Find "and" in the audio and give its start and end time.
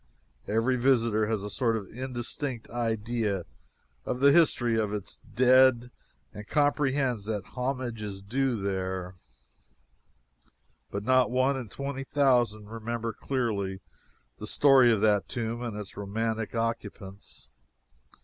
6.33-6.47, 15.61-15.77